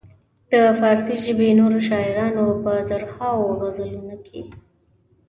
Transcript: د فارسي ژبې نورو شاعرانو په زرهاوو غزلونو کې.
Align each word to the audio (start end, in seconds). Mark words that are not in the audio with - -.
د 0.51 0.53
فارسي 0.79 1.15
ژبې 1.23 1.49
نورو 1.59 1.79
شاعرانو 1.89 2.45
په 2.63 2.71
زرهاوو 2.89 3.57
غزلونو 3.59 4.15
کې. 4.25 4.41